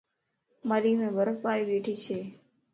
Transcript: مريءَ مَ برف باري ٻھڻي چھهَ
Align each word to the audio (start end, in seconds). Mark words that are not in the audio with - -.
مريءَ 0.69 0.95
مَ 0.99 1.07
برف 1.17 1.37
باري 1.43 1.63
ٻھڻي 1.69 1.95
چھهَ 2.03 2.19